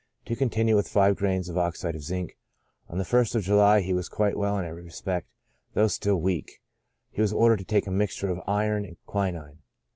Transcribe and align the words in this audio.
To 0.25 0.35
continue 0.35 0.75
with 0.75 0.87
five 0.87 1.15
grains 1.15 1.47
of 1.47 1.59
oxide 1.59 1.93
of 1.93 2.01
zinc." 2.01 2.35
On 2.89 2.97
the 2.97 3.03
I 3.05 3.21
St 3.21 3.35
of 3.35 3.43
July 3.43 3.81
he 3.81 3.93
was 3.93 4.09
quite 4.09 4.35
well 4.35 4.57
in 4.57 4.65
every 4.65 4.81
respect, 4.81 5.27
though 5.75 5.85
still 5.85 6.19
weak; 6.19 6.59
was 7.15 7.31
ordered 7.31 7.59
to 7.59 7.65
take 7.65 7.85
a 7.85 7.91
mixture 7.91 8.31
of 8.31 8.41
iron 8.47 8.83
and 8.83 8.97
quinine. 9.05 9.59